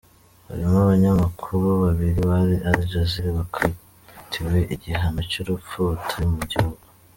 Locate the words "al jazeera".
2.69-3.31